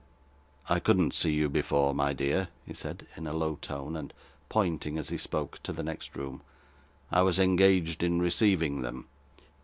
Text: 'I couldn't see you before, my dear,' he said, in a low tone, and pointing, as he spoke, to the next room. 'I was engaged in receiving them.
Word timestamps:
'I 0.67 0.79
couldn't 0.79 1.13
see 1.13 1.31
you 1.31 1.47
before, 1.47 1.93
my 1.93 2.11
dear,' 2.11 2.47
he 2.65 2.73
said, 2.73 3.05
in 3.15 3.27
a 3.27 3.33
low 3.33 3.57
tone, 3.61 3.95
and 3.95 4.15
pointing, 4.49 4.97
as 4.97 5.09
he 5.09 5.17
spoke, 5.19 5.61
to 5.61 5.71
the 5.71 5.83
next 5.83 6.15
room. 6.15 6.41
'I 7.11 7.21
was 7.21 7.37
engaged 7.37 8.01
in 8.01 8.19
receiving 8.19 8.81
them. 8.81 9.05